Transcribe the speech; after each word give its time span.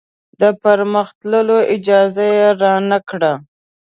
د 0.39 0.41
پرمخ 0.61 1.07
تللو 1.19 1.57
اجازه 1.75 2.27
رانه 2.61 2.99
کړه. 3.09 3.31